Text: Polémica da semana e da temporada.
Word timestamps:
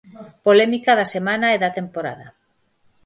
Polémica 0.45 0.91
da 0.99 1.11
semana 1.15 1.47
e 1.55 1.57
da 1.63 1.75
temporada. 1.79 2.27